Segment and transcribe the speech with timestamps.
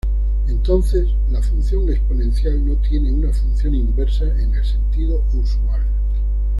[0.47, 5.83] Entonces, la función exponencial no tiene una función inversa en el sentido usual.